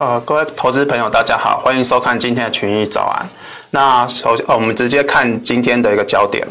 [0.00, 3.28] 呃，各位投资朋友，大家好，欢迎收看今天的群益早安。
[3.70, 6.48] 那首先，呃，我们直接看今天的一个焦点。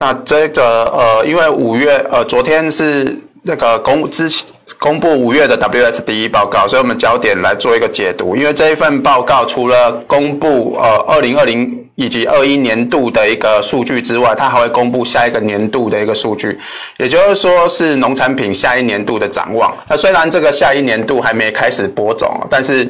[0.00, 3.16] 那这个呃，因为五月呃，昨天是
[3.46, 4.44] 那个公之前
[4.76, 8.34] 公布五月的 WSDE 报告，所以我们焦点来做一个解读。
[8.34, 16.58] 因为这一份报告除了公布呃二零二零以及二一年度的一个数据之外，它还会公布下一个年度的一个数据，
[16.98, 19.72] 也就是说是农产品下一年度的展望。
[19.88, 22.86] 那虽然这个下一年度还没开始播种，但是。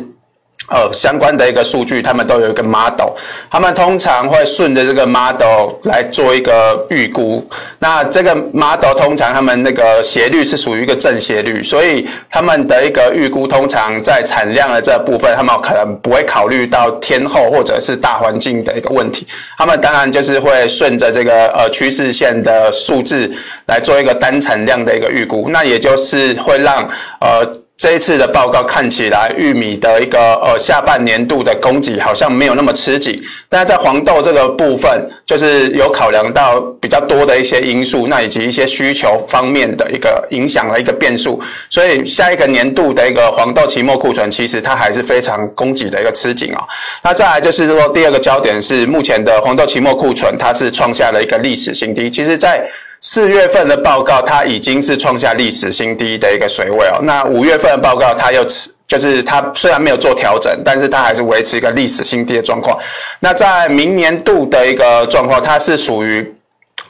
[0.69, 3.11] 呃，相关的一个数据，他们都有一个 model，
[3.49, 7.49] 他们通常会顺着这个 model 来做一个预估。
[7.79, 19.25] 那这个 model 通常他们那个斜率是属于一个正斜率，所以他们的一个预估通常在产量的这部分，他们可能不会考虑到天候或者是大环境的一个问题。
[19.57, 23.31] 他们当然就是会顺着这个呃趋势线的数字
[23.67, 26.89] 来做一个单产量的一个预估，那也就是会让
[27.21, 27.47] 呃。
[27.79, 34.91] 这一次的报告看起来，玉米的一个呃下半年度的供给好像没有那么吃紧，但是在黄豆这个部分，
[35.27, 41.39] 就是有考量到比较多的一些因素，那以及一些需求方面的一个影响的一个变数，
[41.69, 46.65] 所以下一个年度的一个黄豆期末库存，其实它还是非常供给的一个吃紧啊。
[47.03, 52.11] 那再来就是说，第二个焦点是目前的黄豆期末库存，它是创下了一个历史新低。
[52.11, 52.67] 其实，在
[53.09, 56.99] 四月份的报告，它已经是创下历史新低的一个水位哦。
[57.03, 58.45] 那五月份的报告，它又
[58.89, 62.77] 就是它虽然没有做调整，但是它还是维持一个历史新低的状况。
[63.21, 66.36] 那在明年度的一个状况，它是属于。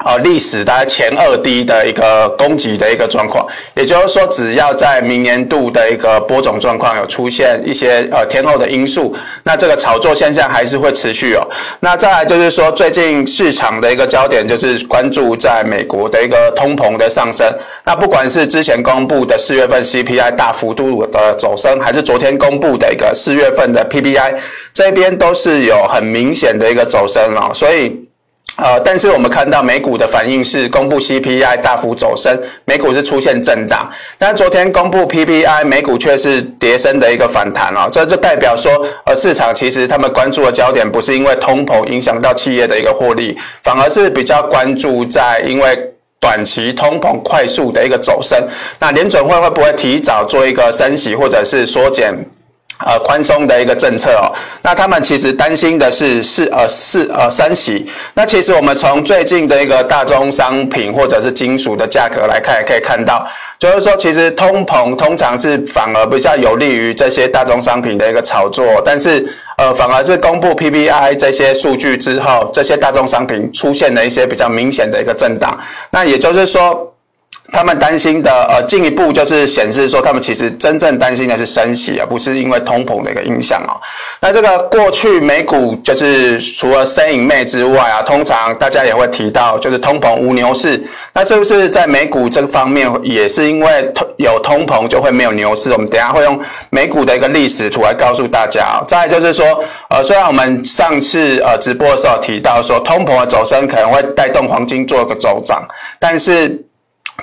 [0.04, 11.48] 呃，历史大概前二低的一个供给的一个状况，也就是说，只要在明年度的一个播种状况有出现一些呃天候的因素，那这个炒作现象还是会持续哦。
[11.80, 17.46] 那再来就是说，最近市场的一个焦点就是关注在美国的一个通膨的上升。
[17.84, 24.34] 那不管是之前公布的四月份 CPI 大幅度的走升，还是昨天公布的一个四月份的 PPI，
[24.74, 28.06] 这边都是有很明显的一个走升哦，所以。
[28.56, 33.90] 呃，但是我们看到美股的反应是公布 CPI 大幅走升，美股是出现震荡。
[34.16, 38.72] 但昨天公布 PPI，美股却是跌升的一个反弹哦，这就代表说，
[39.04, 45.78] 呃，市场其实他们关注的焦点不是因为通膨影响到企业的一个获利，反而是比较关注在因为
[46.18, 48.42] 短期通膨快速的一个走升，
[48.78, 52.14] 那联准会会不会提早做一个升息或者是缩减？
[52.78, 54.28] 呃，宽松的一个政策哦，
[54.62, 57.90] 那他们其实担心的是是呃是呃升息。
[58.12, 63.26] 那其实我们从最近的一个大宗商品或者是金属的价格来看，可以看到，
[63.58, 69.26] 就是说其实通膨通常是反而比较有利于这些大宗商品的一个炒作，但是
[69.56, 75.58] 呃反而是公布 PPI 这些数据之后，这些大宗商品出现了一些比较明显的一个震荡。
[75.90, 76.92] 那也就是说。
[77.52, 83.78] 他们担心的，呃，进一步就是显示说，他们其实真正担心的是升息，而不是因为通膨的一个影响啊。
[84.20, 90.82] 那这个过去美股就是除了深影妹之外啊，通常大家也会提到，就是通膨无牛市。
[91.14, 95.70] 那是不是在美股这个方面，也是因为通有通膨就会没有牛市？
[95.72, 96.38] 我们等下会用
[96.70, 98.84] 美股的一个历史图来告诉大家啊。
[98.86, 105.66] 再就是说，呃，虽然我们上次呃直播的时候提到说，通膨的走升可能会带动黄金做一个走涨，
[106.00, 106.65] 但是。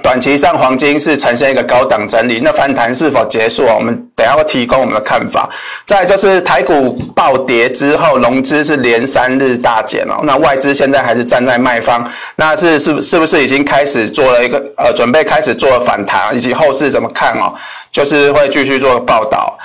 [0.02, 3.64] 短期上，黄金是呈现一个高档整理，那反弹是否结束？
[3.64, 5.48] 我们等下会提供我们的看法。
[5.86, 17.54] 再就是台股暴跌之后，融资是连三日大减哦，那外资现在还是站在卖方，那是是是不是已经开始做了一个呃准备开始做反弹，以及后市怎么看哦？
[17.92, 19.58] 就是会继续做报道。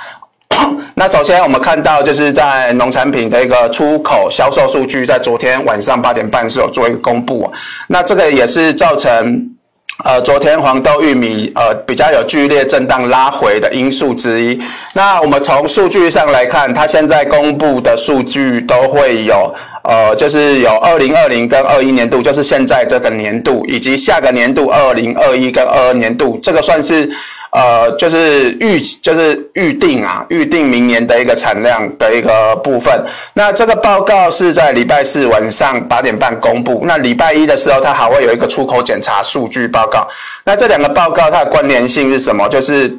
[0.93, 7.51] 那首先我们看到就是在农产品的一个出口销售数据，在昨天晚上八点半是有做一个公布，
[7.87, 9.55] 那这个也是造成。
[10.05, 14.57] 呃，昨天黄豆、玉米呃比较有剧烈震荡拉回的因素之一。
[14.93, 19.53] 那我们从数据上来看，它现在公布的数据都会有
[19.83, 27.09] 呃，就是有二零二零跟二一年度，就是现在这个年度，以及下个年度二零二一跟二二年度，这个算是。
[27.51, 33.03] 呃，就是预就是预定啊，预定明年的一个产量的一个部分。
[33.33, 36.83] 那这个报告是在礼拜四晚上八点半公布。
[36.85, 40.07] 那礼拜一的时候，它还会有一个出口检查数据报告。
[40.45, 42.47] 那这两个报告它的关联性是什么？
[42.49, 42.95] 就是。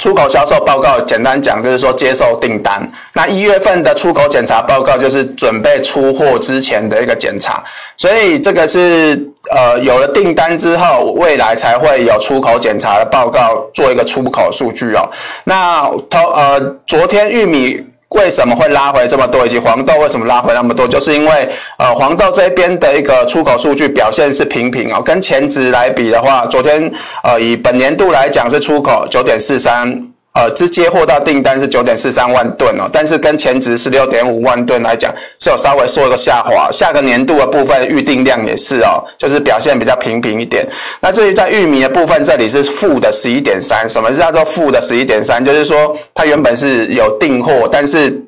[0.00, 7.62] 出口销售报告简单讲就是说接受订单，那一月份的出口检查报告就是准备出货之前的一个检查，
[7.98, 9.20] 所以这个是
[9.50, 15.06] 呃有了订单之后，未来才会有出口检查的报告做一个出口数据哦。
[15.44, 17.86] 那头呃昨天玉米。
[18.10, 19.46] 为什么会拉回这么多？
[19.46, 20.86] 以及黄豆为什么拉回那么多？
[20.86, 21.48] 就是因为
[21.78, 26.90] 呃黄豆这边的一个出口数据表现是平平哦，跟前值来比的话，昨天
[27.22, 36.70] 呃以本年度来讲是出口九点四三呃，直接货到订单是九点四三万吨哦，但是跟前值十六点五万吨来讲，是有稍微做一个下滑。
[36.70, 40.64] 下个年度的部分预定量也是哦，就是表现比较平平一点。
[41.00, 45.44] 那至于在玉米的部分，这里是负的十一点三，什么叫做负的十一点三？
[45.44, 48.24] 就是说它原本是有订货，但是。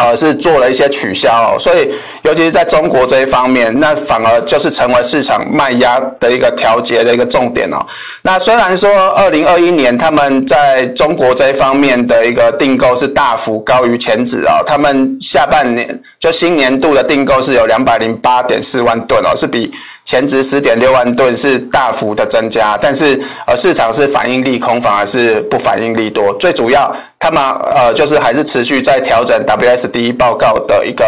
[0.00, 1.90] 呃，是做了一些取消哦，所以
[2.22, 7.76] 尤其是在中国这一方面，那反而就是成为市场卖压的一个调节的一个重点哦。
[8.22, 19.70] 那虽然说二零二一年他们在中国这一方面的一个订购是大幅高于前值哦，他们下半年就新年度的订购是有两百零八点四万吨哦，是比。
[20.10, 26.32] 前值十点六万吨是大幅的增加，但是呃市场是反应利空，反而是不反应利多。
[26.34, 27.40] 最主要，他们
[27.76, 31.04] 呃就是还是持续在调整 WSD 报告的一个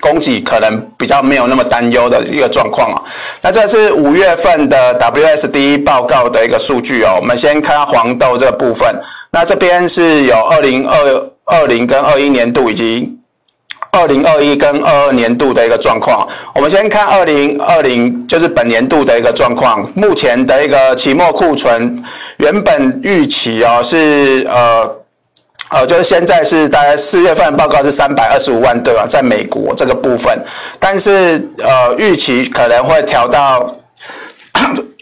[0.00, 3.00] 供给，可能比较没有那么担忧的一个状况啊。
[3.40, 7.18] 那这是五月份的 WSD 报告的一个数据哦。
[7.20, 8.92] 我们先看黄豆这个部分，
[9.30, 13.14] 那这边是有二零二二零跟二一年度以及。
[13.90, 19.90] 二零二一跟二二年度的一个状况，我们先看二零二零，就是本年度的一个状况。
[19.94, 22.04] 目前的一个期末库存，
[22.38, 24.90] 原本预期哦是呃
[25.70, 30.38] 呃，就是现在是大概四月份报告是三百二十五万吨啊，在美国这个部分，
[30.78, 33.74] 但是呃预期可能会调到。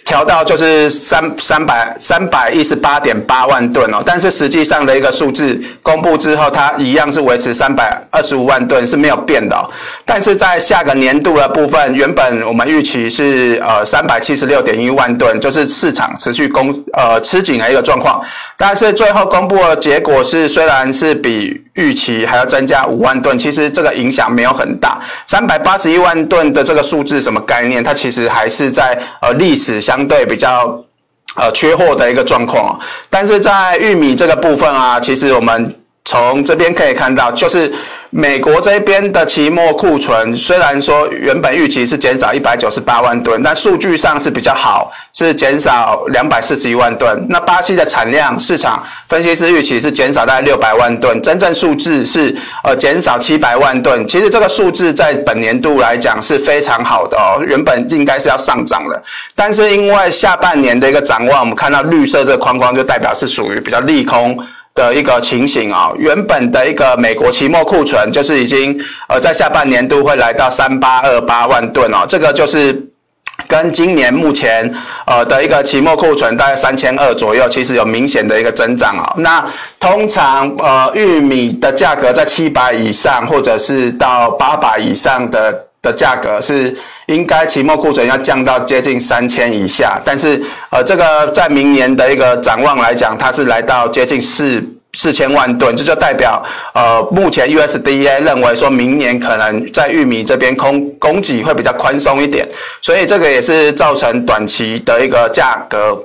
[0.07, 9.71] 调到就是三三百三百一十八点八万吨哦，但是实际上的一个数字公布之后，它一样是维持三百二十五万吨是没有变的。
[10.05, 18.23] 但是在下个年度的部分，原本我们预期是呃三百七十六点一万吨，就是市场持续供呃吃紧的一个状况。
[18.57, 24.99] 但是最后公布的结果是，虽然是比预期还要增加五万吨，其实这个影响没有很大。
[25.27, 27.85] 三百八十一万吨的这个数字什么概念？
[27.85, 30.07] 它其实还是在呃历史相。
[30.07, 30.85] 对比较
[31.35, 32.79] 呃缺货的一个状况，
[33.11, 35.75] 但是在玉米这个部分啊，其实我们
[36.07, 37.71] 从这边可以看到，就是。
[38.11, 47.27] 美国这边的期末库存虽然说原本预期是减少一百九十八万吨，但数据上是比较好，是减少两百四十一万吨。
[47.29, 54.07] 那巴西的产量市场分析师预期是减少大概六百万吨，真正数字是呃减少七百万吨。
[54.09, 59.03] 其实这个数字在本年度来讲是非常好的哦，原本应该是要上涨的，
[59.35, 64.39] 但是因为下半年的一个展望，我们看到绿色这个框框就代表是属于比较利空。
[64.77, 68.79] 的一个情形啊，原本的一个美国期末库存就是已经
[69.09, 72.81] 呃在下半年度会来到三八二八万吨哦，这个就是
[73.49, 74.73] 跟今年目前
[75.07, 79.15] 呃的一个期末库存大概三千二左右，其实有明显的一个增长啊。
[79.17, 79.45] 那
[79.81, 94.61] 通常呃玉米的价格在七百以上，或者是到八百以上的的价格是应该期末库存要降到接近三千以下，但是呃，这个在明年的一个展望来讲，它是来到接近四
[94.95, 96.43] 四千万吨，这就代表
[96.75, 102.49] 呃，目前 USDA 认为说明年可能在玉米这边供供给会比较宽松一点，
[102.83, 105.97] 所以这个也是造成短期的一个价格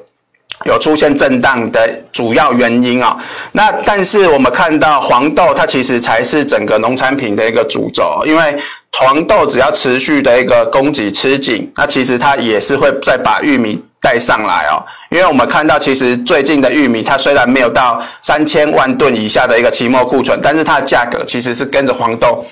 [0.65, 3.17] 有出现震荡的主要原因啊。
[3.53, 8.55] 那但是我们看到黄豆，它其实才是整个农产品的一个主轴，因为。
[8.97, 14.83] 黄豆只要持续的一个供给吃紧，那其实它也是会再把玉米带上来哦。
[15.09, 22.45] 因为我们看到，其实最近的玉米，它虽然没有到三千万吨以下的一个期末库存，但是它的价格其实是跟着黄豆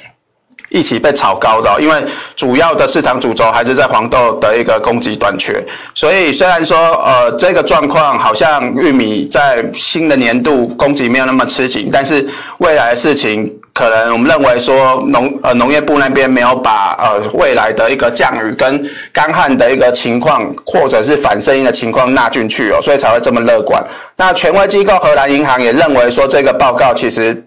[0.70, 1.78] 一起被炒高的哦。
[1.80, 2.04] 因为
[2.38, 5.62] 主要的市场主轴还是在黄豆的一个供给短缺，
[5.94, 12.26] 所以虽然说呃这个状况好像玉米在新的年度供给没有那么吃紧，但是
[12.60, 13.59] 未来的事情。
[13.80, 23.82] 可能我们认为说农呃农业部那边没有把呃未来的一个降雨跟干旱的一个情况，或者是反声音的情况纳进去哦，所以才会这么乐观。
[24.18, 27.46] 那权威机构荷兰银行也认为说这个报告其实。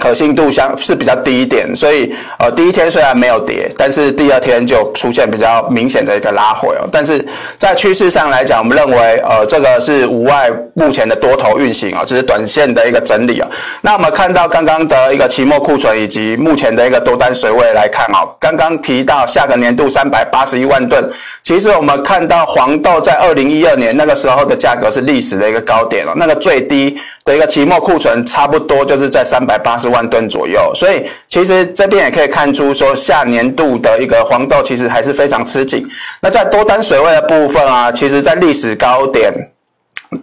[0.00, 6.88] 可信度相是比较低一点，所以呃第一天虽然没有跌，但是第二天就出现比较明显的一个拉回哦。
[6.90, 7.24] 但是
[7.58, 13.48] 在趋势上来讲，我们认为呃这个是无碍目前的多头运行啊，只是短线的一个整理啊。
[13.82, 21.04] 那我们看到刚刚的一个期末库存以及目前的一个多单水位来看哦，刚刚提到下个年度三百八十一万吨，
[21.42, 26.98] 其实我们看到黄豆在二零一二年那个时候的价格是历史的一个高点哦，那个最低。
[27.24, 35.86] 的一个期末库存差不多就是在三百八十万吨左右，所以其实这边也可以看出说下年度的一个黄豆其实还是非常吃紧。
[36.20, 39.32] 那在多单水位的部分啊，其实在历史高点，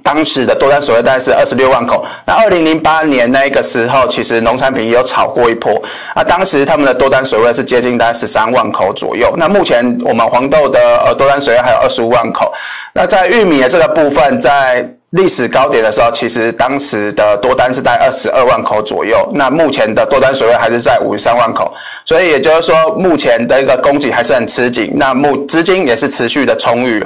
[0.03, 2.05] 当时的多单水位大概是二十六万口。
[2.25, 5.81] 那二零零八年那个时候，其实农产品也有炒过一波，
[6.15, 9.33] 那当时他们的多单水位是接近大概十三万口左右。
[9.37, 12.51] 那目前我们黄豆的呃多单水位还有二十五万口。
[12.93, 19.27] 那在玉米的这个部分，在历史高点的时候，其实当时的多单是在二十二万口左右。
[19.33, 21.73] 那目前的多单水位还是在五十三万口，
[22.05, 24.91] 所以也就是说，目前的一个供给还是很吃紧。
[24.95, 27.03] 那目资金也是持续的充裕。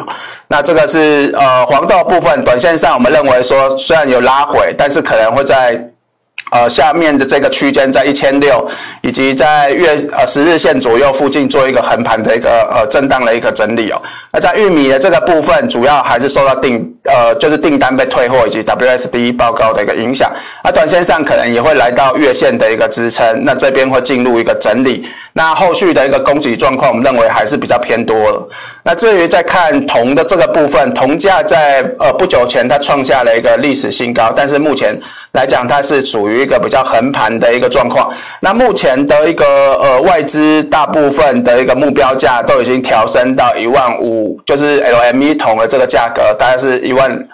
[0.47, 5.81] 那这个是呃黄豆部分，短线上我们认为说，虽然有拉回，但是可能会在。
[6.53, 8.63] 呃，下面的这个区间在一千六，
[9.01, 13.99] 以及在月呃十日线左右附近做一个横盘的一个呃震荡的一个整理哦。
[14.31, 20.31] 那在玉米的这个部分，主要还是受到订呃就是订单被退货以及 WSD 报告的一个影响。
[20.63, 25.07] 那短线上可能也会来到月线的一个支撑，那这边会进入一个整理。
[25.35, 28.39] 那后续的一个供给状况，我们认为还是比较偏多的。
[28.83, 34.95] 那至于在看铜的这个部分，铜价在呃不久前它创下了一个历史新高，但是目前
[35.33, 38.13] 来讲它是属于一个比较横盘的一个状况。
[38.39, 39.45] 那目前的一个
[39.81, 47.27] 呃外资大部分的一个目标价都已经调升到一万五，就是 LME 铜的这个价格大概是一万。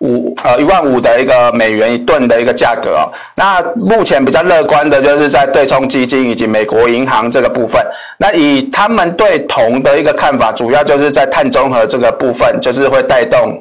[0.00, 7.82] 五呃一万五的一个美元一吨的一个价格哦，那目前比较乐观的就是在对冲基金以及美国银行这个部分。
[8.18, 13.58] 那以他们对铜的一个看法，主要就是在碳中和这个部分，就是会带动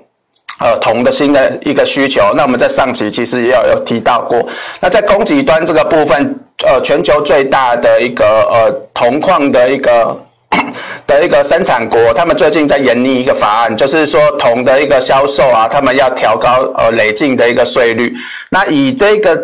[0.59, 2.33] 呃铜的新的一个需求。
[2.35, 4.47] 那我们在上期其实也有有提到过。
[4.79, 10.17] 那在供给端这个部分，呃，全球最大的一个呃铜矿的一个。
[11.05, 18.13] 的一个生产国，他们最近在研拟一个法案，就是说铜的一个销售啊，他们要调高呃累进的一个税率。
[18.49, 19.37] 那以这个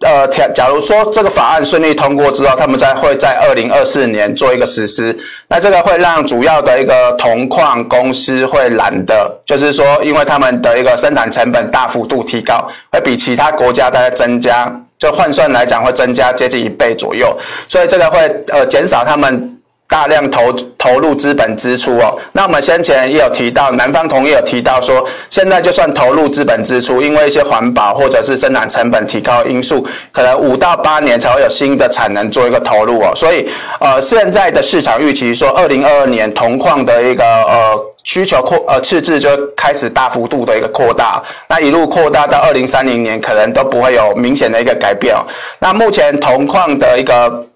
[0.00, 5.16] 呃假，假如说这个法案顺利通过之后，他们在会在二零二四年做一个实施。
[5.48, 17.34] 那这个会让主要的一个铜矿公司会懒得，就是说，因为他们的一个生产成本大幅度提高，会比其他国家在增加，就换算来讲会增加接近一倍左右，
[17.66, 19.50] 所以这个会呃减少他们。
[19.86, 33.12] 大量投投入资本支出哦，那我们先前也有提到，南方铜也有提到说，现在就算投入资本支出，因为一些环保或者是生产成本提高因素，可能五到八年才会有新的产能做一个投入哦。
[33.14, 33.48] 所以
[33.78, 45.20] 呃，现在的市场预期说，二零二二年铜矿的一个呃需求扩呃赤字就开始大幅度的一个扩大，那一路扩大到二零三零年，可能都不会有明显的一个改变哦。
[45.60, 47.46] 那目前铜矿的一个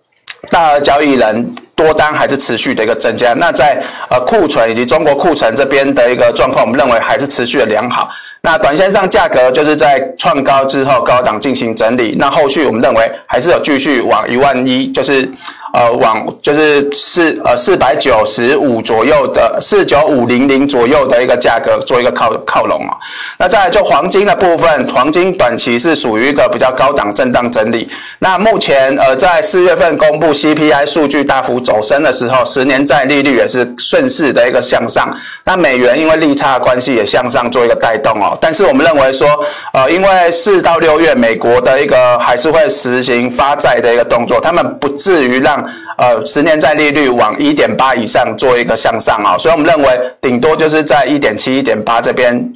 [0.50, 1.54] 大额交易人。
[1.78, 3.80] 多单还是持续的一个增加，那在
[4.10, 8.10] 呃库存以及中国库存这边的一个状况，我们认为还是持续的良好。
[8.40, 15.28] 那短线上价格就是在创高之后高档进行整理，那后续我们认为还是有继续往一万一，就是。
[15.74, 22.96] 呃，往就是四呃四百九十五左右的四九五零零左右的一个价格做一个靠靠拢啊。
[23.38, 27.86] 那再来就黄金的部分，黄金短期是属于一个比较高档震荡整理。
[28.18, 35.14] 那目前呃在四月份公布 CPI 数据大幅走升的时候，十年债利率也是顺势的一个向上。
[35.44, 38.36] 那美元因为利差关系也向上做一个带动哦。
[38.40, 39.28] 但是我们认为说，
[39.74, 45.57] 呃，因为四到六月美国的一个还是会实行发债的一个动作，他们不至于让。
[45.98, 52.52] 呃，十年债利率往一点八以上做一个向上啊，所以我们认为顶多就是在一点七、一点八这边，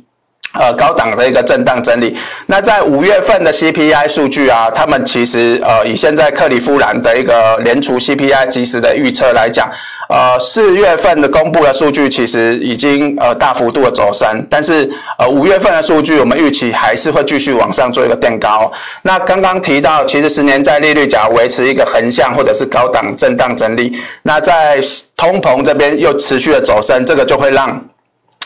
[0.53, 2.17] 呃，高档的一个震荡整理。
[2.47, 9.71] 那在五月份的 CPI 数据啊，他们其实呃，以现在克里夫兰的一个联储 CPI 即时的预测来讲。
[10.09, 18.71] 呃，四月份的公布的数据其实已经呃大幅度的走升，但是呃五月份的数据我们预期还是会继续往上做一个垫高。
[19.01, 24.79] 那刚刚提到，其实十年债利率假如维持一个横向或者是高档震荡整理，那在
[25.17, 27.83] 通膨这边又持续的走升，这个就会让。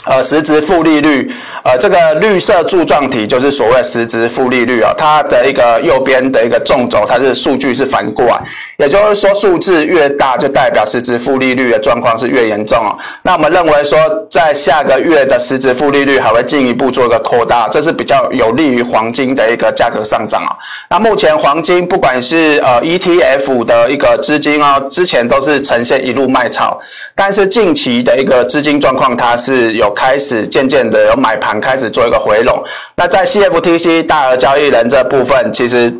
[0.06, 1.28] 呃，实质负利率，
[1.64, 8.40] 呃，这个绿色柱状体就是所谓实质负利率啊，它的一个右边的一个纵轴，它是数据是反过来，
[8.76, 12.96] 也就是说数字越大，就代表实质负利率的状况是越严重哦。
[13.22, 13.98] 那我们认为说，
[14.30, 20.54] 在下个月的实质负利率还会进一步做一个扩大，这是比较有利于黄金的一个价格上涨啊。
[20.88, 26.80] 那目前黄金不管是呃 ETF 的一个资金哦，之前都是呈现一路卖超，
[27.12, 29.92] 但是近期的一个资金状况，它是有。
[29.96, 32.62] 开始渐渐的有买盘开始做一个回笼，
[32.94, 35.92] 那在 CFTC 大额交易人这部分，其实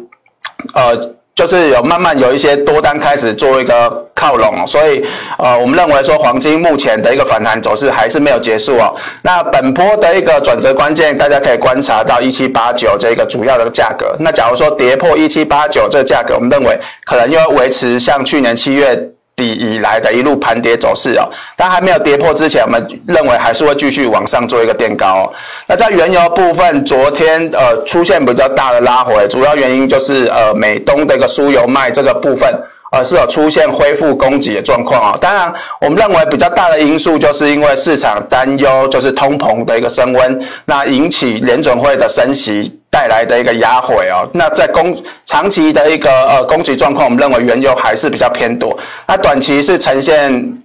[0.74, 0.94] 呃
[1.34, 5.04] 就是有慢慢有一些多单开始做一个靠拢，所以
[5.38, 8.94] 呃我们认为说黄金目前的一个反弹走势还是没有结束哦。
[9.22, 14.14] 那本波的一个转折关键，大家可以观察到一七八九这个主要的价格。
[14.20, 19.10] 那假如说跌破一七八九这个价格，我们认为可能又要维持像去年七月。
[19.37, 25.31] 底以来的一路盘跌走势哦，但还没有跌破之前，我们认为还是会继续往上做一个垫高。
[25.66, 32.50] 那在原油部分，昨天呃出现比较大的拉回，主要原因就是呃美东的一个输油卖这个部分
[32.93, 35.19] 呃是有出现恢复供给的状况啊。
[35.21, 35.52] 当然，
[35.83, 44.26] 我们认为比较大的因素就是因为市场担忧就是通膨的一个升温，那引起联准会的升息带来的一个压回哦。
[44.32, 48.78] 那在供长期的一个呃供给状况，我们认为原油还是比较偏多。
[49.06, 50.62] 那短期是呈现。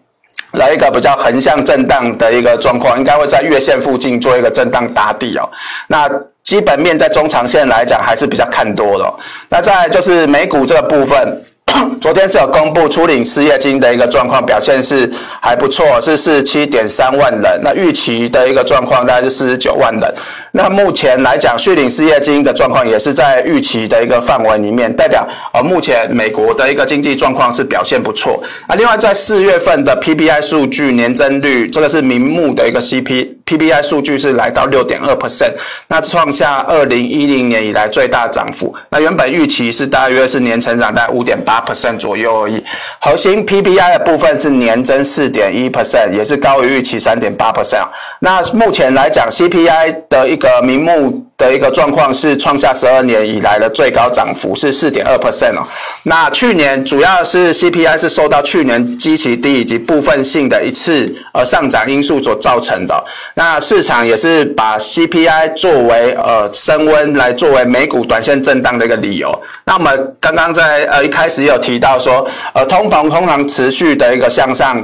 [0.53, 5.50] 来一个比较横向震荡的一个状况，应该会在月线附近做一个震荡打底哦。
[5.88, 6.09] 那
[6.43, 9.13] 基本面在中长线来讲还是比较看多的。
[9.47, 11.41] 那再来就是美股这个部分。
[12.01, 15.09] 昨天是有公布初领失业金的一个状况，表现是
[15.41, 17.61] 还不错，是四十七点三万人。
[17.63, 20.13] 那预期的一个状况大概是四十九万人。
[20.51, 28.43] 那目前来讲，续领失业金的状况也是在预期的一个范围里面，代表呃目前美国的一个经济状况是表现不错。
[28.67, 35.53] 啊另外在四月份的 PPI 数据年增率，这个是名目的一个 CP PPI 数据是来到六点二 percent，
[35.88, 38.75] 那创下二零一零年以来最大涨幅。
[38.89, 41.62] 那原本预期是大约是年成长在五点八。
[41.62, 42.62] percent 左右而已，
[43.00, 47.86] 核心 PPI 的部分是年增四点一 percent，也是高于预期三点八 percent。
[48.20, 55.62] 那目前来讲，CPI 的一个名目的一个状况是创下十二年以来的最高涨幅，是四点二 percent 哦。
[56.03, 63.03] 那去年主要是 CPI 是受到去年基期低以及部分性的一次呃上涨因素所造成的。
[63.36, 69.38] 那市场也是把 CPI 作为呃升温来作为美股短线震荡的一个理由。
[69.65, 71.41] 那我们刚刚在呃一开始。
[71.41, 74.79] 有提到说，呃，通膨通常持续的一个向上，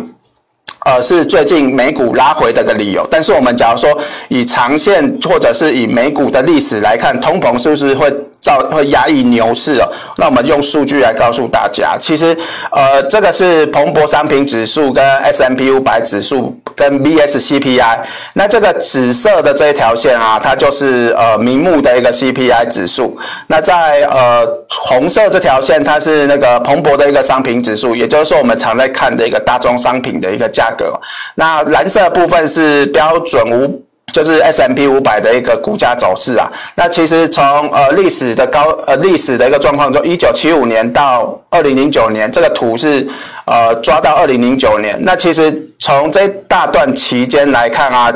[0.88, 3.06] 呃，是最近美股拉回的个理由。
[3.12, 3.90] 但是我们假如说
[4.30, 8.10] 以长线或者是以美股的历史来看，通膨是不是会？
[8.56, 12.38] 会压抑牛市哦，那我们用数据来告诉大家，其实，
[12.72, 18.00] 呃，这个是彭博商品指数跟 S M P 五百指数跟 VS CPI，
[18.34, 30.94] 那这个紫色的这一条线啊，它就是呃名目的一个 CPI 指数，那在呃红色这条线，它是那个彭博的一个商品指数，也就是说我们常在看的一个大宗商品的一个价格，
[31.36, 33.87] 那蓝色部分是标准五。
[34.14, 43.06] 就是 S M P 五百的一个股价走势啊，那其实从呃历史的高呃历史的一个状况，就一九七五年到二零零九年，这个图是
[43.46, 44.98] 呃抓到二零零九年。
[45.02, 48.12] 那其实从这大段期间来看啊，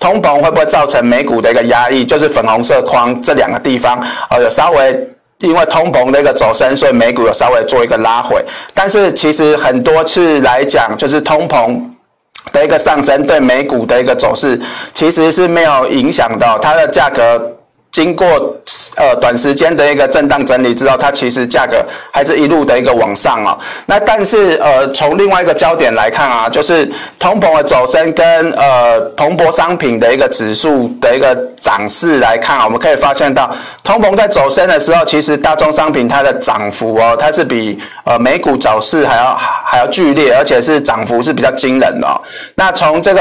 [0.00, 2.04] 通膨会不会造成美股的一个压抑？
[2.04, 8.42] 就是粉红色框这两个地方，呃有稍微因为通膨的一个走升，所以美股有稍微做一个拉回。
[8.72, 11.80] 但是其实很多次来讲，就是通膨。
[12.52, 14.60] 的一个上升对美股的一个走势
[14.92, 17.54] 其实是没有影响到它的价格。
[17.94, 18.26] 经过
[18.96, 21.76] 呃短时间的一个震荡整理之后，它其实价格
[22.10, 23.56] 还是一路的一个往上哦。
[23.86, 33.48] 那但是呃从另外一个焦点来看啊，就是通膨的走升跟呃彭博商品的一个指数的一个涨势来看啊，我们可以发现到
[33.84, 42.20] 通膨在走升的时候，其实大宗商品它的涨幅哦，它是比呃美股走势还要还要剧烈，而且是涨幅是比较惊人的。
[42.56, 43.20] 那从这个。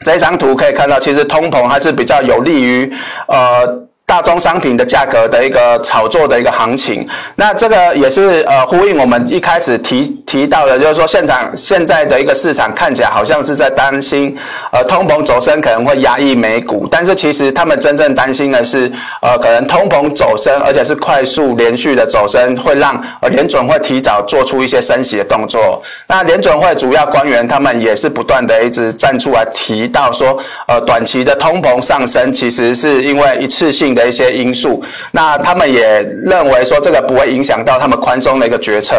[0.00, 2.92] 这张图可以看到，其实通膨还是比较有利于
[3.28, 3.86] 呃。
[4.08, 14.36] 大宗商品的价格的一个炒作的一个行情，那这个也是呃呼应我们一开始提提到的，就是说现场现在的一个市场看起来好像是在担心
[14.70, 18.90] 呃通膨走升可能会压抑美股，但是其实他们真正担心的是
[19.20, 25.82] 呃可能通膨走升，而且是快速连续的走升，会让呃联准会提早做出一些升息的动作。
[26.06, 30.38] 那联准会主要官员他们也是不断的一直站出来提到说，
[30.68, 38.94] 呃短期的通膨上升其实是因为一次性的一些因素，那他们也认为说这个不会影响到他们宽松的一个决策。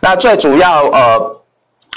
[0.00, 1.36] 那最主要呃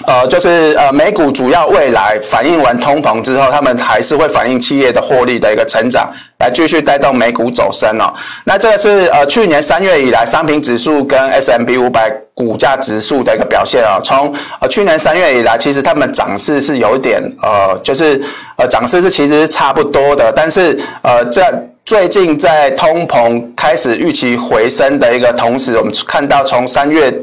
[0.08, 8.12] 呃就是呃美股主要未来反映完通膨之后，他们还是会反映企业的获利的一个成长，来继续带动美股走升哦。
[8.44, 14.02] 那这个是呃去年三月以来商品指数跟 S M B 五百股价指数的一个表现哦。
[14.04, 18.20] 从呃去年三月以来，其实他们涨势是有一点呃就是
[18.58, 21.44] 呃涨势是其实是差不多的，但是呃这。
[21.86, 27.14] 最近在通膨开始预期回升的一个同时，我们看到从三月，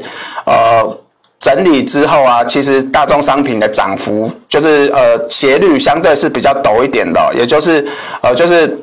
[0.45, 0.97] 呃
[1.39, 7.87] 整理之后啊，其实大宗商品的涨幅就是呃斜率相对是比较陡一点的，也就是
[8.21, 8.77] 呃就是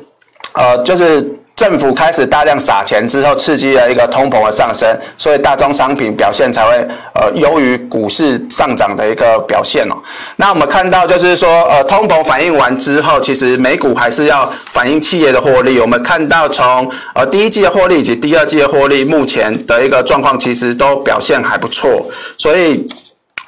[0.53, 1.35] 呃就是。
[1.59, 6.71] 政府开始大量撒钱之后，刺激了一个通膨的上升，所以大宗商品表现才会
[7.13, 9.95] 呃优于股市上涨的一个表现哦。
[10.37, 15.77] 那我们看到就是说，呃，通膨反应完之后，其实美股还是要反映企业的获利。
[15.81, 22.87] 我们看到从呃第一季的获利以及第二季的获利，目前的一个状况其实都表现还不错，所以。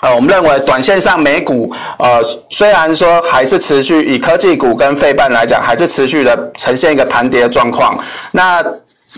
[0.01, 7.97] 呃，我们认为短线上美股，呃，虽然说还是持续以科技股跟费半来讲，还是持续的呈现一个盘跌的状况。
[8.31, 8.63] 那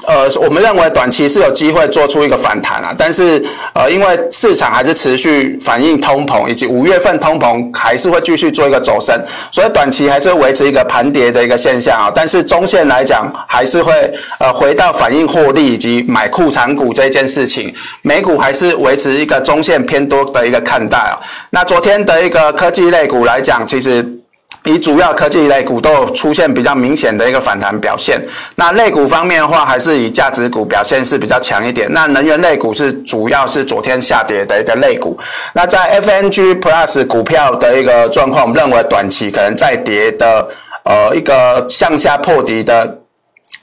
[0.07, 3.41] 呃，我们认为短期是有机会做出一个反弹啊，但是
[3.73, 9.15] 呃，因为市场还是持续反映通膨，以及五月份通膨还是会继续做一个走升，
[9.51, 12.11] 所以短期还是维持一个盘跌的一个现象啊。
[12.13, 13.93] 但是中线来讲，还是会
[14.39, 21.21] 呃回到反映获利以及买库藏股这件事情，美股还是维持一个中线偏多的一个看待啊。
[21.51, 24.22] 那昨天的一个科技类股来讲，其实。
[24.65, 28.21] 以主要科技类股都出现比较明显的一个反弹表现。
[28.55, 31.91] 那类股方面的话，还是以价值股表现是比较强一点。
[31.91, 35.19] 那能源类股是主要是昨天下跌的一个类股。
[35.53, 40.47] 那在 FNG Plus 股票的一个状况，我们认为短期可能在跌的，
[40.83, 42.99] 呃，一个向下破底的。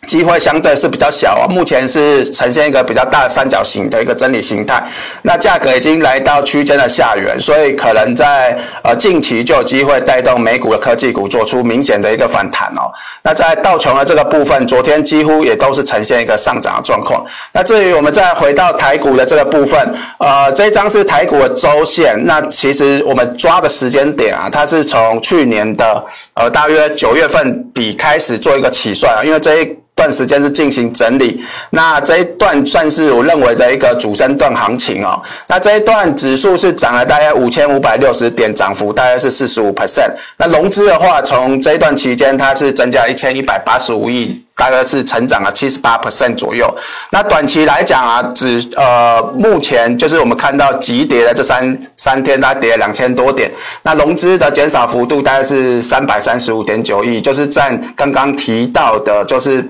[0.06, 4.82] 机会相对是比较小啊，目前是呈现一个比较大的三角形的一个整理形态，
[5.22, 12.90] 那价格已经来到区间的下缘，所以可能在呃近期就有机会带动美股的科技股做出明显的一个反弹哦。
[13.22, 17.24] 那在道琼的这个部分，昨天几乎也都是呈现一个上涨的状况。
[17.52, 35.20] 那至于我们再回到台股的这个部分，呃，这一张是台股的周线，那其实我们抓的时间点啊，它是从去年的呃大约九月份底开始做一个起算啊，因为这一段时间是进行整理，那这一段算是我认为的一个主升段行情哦。
[35.46, 40.10] 那这一段指数是涨了大概五千五百六十点，涨幅大概是四十五 percent。
[40.38, 46.66] 那融资的话，从这一段期间它是增加一千一百八十五亿，大概是成长了七十八 percent 左右。
[47.10, 53.50] 那短期来讲啊，指呃目前就是我们看到急跌的这三三天，它跌了两千多点。
[53.82, 59.62] 那融资的减少幅度大概是三百三十五点九亿，就是占刚刚提到的，就是。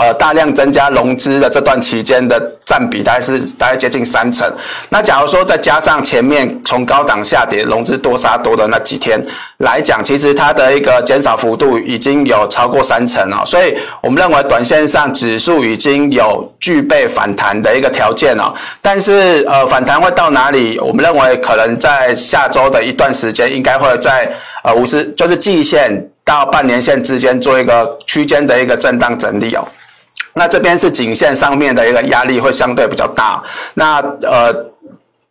[0.00, 4.50] 呃，大量增加融资的这段期间的占比，大概是大概接近三成。
[4.88, 9.22] 那假如说再加上前面从高档下跌，融资多杀多的那几天
[9.58, 13.44] 来讲，其实它的一个减少幅度已经有超过三成了。
[13.44, 18.54] 所以我们认为短线上指数已经有具备反弹的一个条件了。
[18.80, 20.78] 但是呃，反弹会到哪里？
[20.78, 24.32] 我们认为可能在下周的一段时间，应该会在
[24.64, 29.62] 呃五十就是季线到半年线之间做一个区间的一个震荡整理哦。
[30.34, 33.42] 那这边是颈线上面的一个压力会相对比较大，
[33.74, 34.70] 那呃。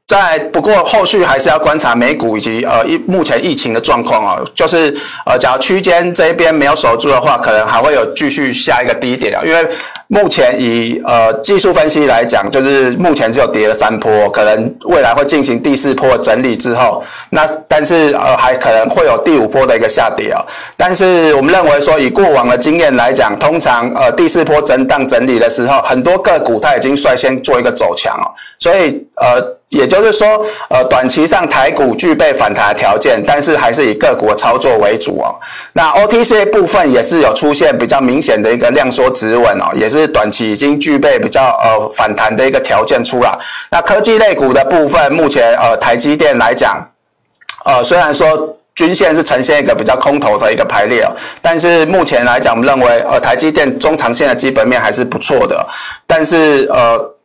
[0.10, 4.92] 在不过后续还是要观察美股以及呃疫目前疫情的状况啊，就是
[5.24, 9.44] 呃假如区间这一边没有守住的话，可能还会有继续下一个低点啊。
[9.46, 9.70] 因为
[10.12, 20.44] 目前以呃技术分析来讲，就是目前只有跌了三波，可能未来会进行第四波整理之后，那但是呃还可能会有第五波的一个下跌啊。
[20.76, 29.60] 但是我们认为说，以过往的经验来讲，通常呃第四波震荡整理的时候，很多个股它已经率先做一个走强哦，所以呃。
[29.70, 35.30] 也就是说，呃，短期上台股具备反弹条件，但是还是以个股的操作为主哦。
[35.74, 43.38] 那 OTC 部分也是有出现比较明显的一个量缩止稳哦，也是是短期已经具备比较呃反弹的一个条件出来。
[43.70, 46.84] 那科技类股的部分，目前呃台积电来讲，
[47.66, 51.08] 呃虽然说均线是呈现一个比较空头的一个排列，
[51.42, 55.68] 但是目前来讲，我们认为呃台积电中长线的基本面还是不错的，
[56.08, 57.16] 但是呃。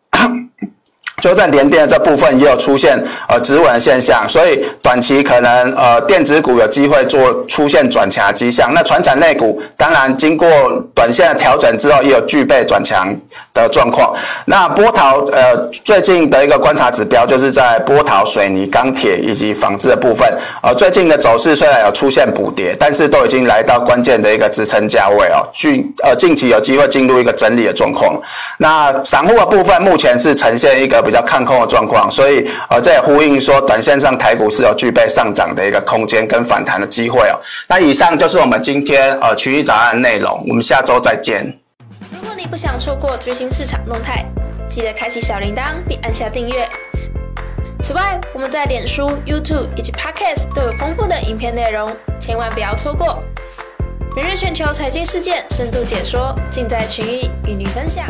[1.25, 8.75] 就在连电这部分也有出现呃止稳的现象，所以短期可能呃电子股有机会做出现转强迹象。
[8.75, 10.47] 那船产类股当然经过
[10.95, 13.09] 短线的调整之后，也有具备转强
[13.55, 14.13] 的状况。
[14.47, 20.29] 那波涛呃最近的一个观察指标就是在波涛水泥、钢铁以及纺织的部分，
[20.63, 28.21] 呃最近的走势虽然有出现补跌，但是都已经来到关键的一个支撑价位哦，近呃近期有机会进入一个整理的状况。
[28.59, 31.05] 那散户的部分目前是呈现一个。
[31.05, 37.39] 比较看空的状况，所以呃，这也呼应说，短线上台股是有具备上涨的一个空间跟反弹的机会哦。
[37.69, 41.64] 那以上就是我们今天呃区域早安内容，我们下周再见。
[42.13, 44.25] 如果你不想错过最新市场动态，
[44.69, 46.69] 记得开启小铃铛并按下订阅。
[47.83, 53.23] 此外，我们在脸书、YouTube 以及 Podcast 都有丰富的影片内容，千万不要错过。
[54.17, 58.07] 每日全球财经事件深度解说，尽在群益与你分享。